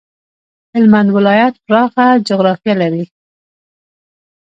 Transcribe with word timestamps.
هلمند 0.75 1.09
ولایت 1.15 1.55
پراخه 1.65 2.07
جغرافيه 2.27 2.73
لري. 2.81 3.03